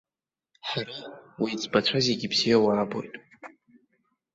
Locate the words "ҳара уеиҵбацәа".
0.67-1.99